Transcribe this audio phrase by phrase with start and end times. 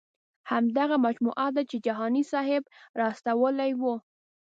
[0.51, 2.63] همدغه مجموعه ده چې جهاني صاحب
[2.97, 3.95] را استولې وه.